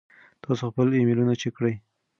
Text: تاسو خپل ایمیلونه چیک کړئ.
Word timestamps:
تاسو 0.43 0.63
خپل 0.71 0.87
ایمیلونه 0.93 1.33
چیک 1.41 1.53
کړئ. 1.57 1.75